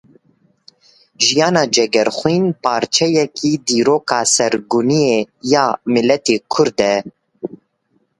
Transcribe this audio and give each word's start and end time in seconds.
Jiyana 1.23 1.63
Cegerxwîn 1.73 2.45
parçeyekî 2.63 3.51
dîroka 3.67 4.21
sirgûniyê 4.35 5.19
ya 5.51 5.65
miletê 5.93 6.37
Kurd 6.53 6.79
e. 6.93 6.95